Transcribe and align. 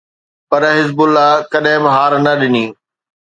پر 0.49 0.61
حزب 0.77 0.99
الله 1.05 1.29
ڪڏهن 1.51 1.81
به 1.83 1.89
هار 1.97 2.11
نه 2.25 2.31
ڏني. 2.39 2.65